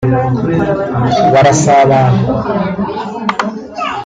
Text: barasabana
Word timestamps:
barasabana 1.33 2.03